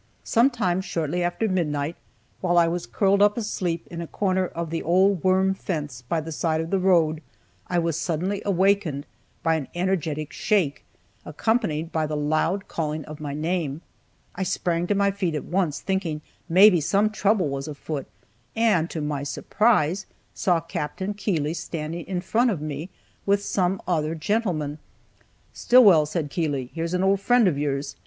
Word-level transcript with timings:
Some 0.23 0.49
time 0.49 0.81
shortly 0.81 1.21
after 1.21 1.47
midnight, 1.47 1.95
while 2.39 2.57
I 2.57 2.67
was 2.67 2.87
curled 2.87 3.21
up 3.21 3.37
asleep 3.37 3.85
in 3.91 4.01
a 4.01 4.07
corner 4.07 4.47
of 4.47 4.71
the 4.71 4.81
old 4.81 5.23
worm 5.23 5.53
fence 5.53 6.01
by 6.01 6.19
the 6.21 6.31
side 6.31 6.59
of 6.59 6.71
the 6.71 6.79
road, 6.79 7.21
I 7.67 7.77
was 7.77 7.99
suddenly 7.99 8.41
awakened 8.43 9.05
by 9.43 9.53
an 9.57 9.67
energetic 9.75 10.33
shake, 10.33 10.83
accompanied 11.23 11.91
by 11.91 12.07
the 12.07 12.17
loud 12.17 12.67
calling 12.67 13.05
of 13.05 13.19
my 13.19 13.35
name. 13.35 13.81
I 14.33 14.41
sprang 14.41 14.87
to 14.87 14.95
my 14.95 15.11
feet 15.11 15.35
at 15.35 15.45
once, 15.45 15.79
thinking 15.81 16.21
maybe 16.49 16.81
some 16.81 17.11
trouble 17.11 17.49
was 17.49 17.67
afoot, 17.67 18.07
and, 18.55 18.89
to 18.89 19.01
my 19.01 19.21
surprise, 19.21 20.07
saw 20.33 20.59
Capt. 20.61 21.15
Keeley 21.15 21.53
standing 21.53 22.07
in 22.07 22.21
front 22.21 22.49
of 22.49 22.59
me, 22.59 22.89
with 23.27 23.43
some 23.45 23.79
other 23.87 24.15
gentleman. 24.15 24.79
"Stillwell," 25.53 26.07
said 26.07 26.31
Keeley, 26.31 26.71
"here's 26.73 26.95
an 26.95 27.03
old 27.03 27.19
friend 27.21 27.47
of 27.47 27.55
yours. 27.55 27.95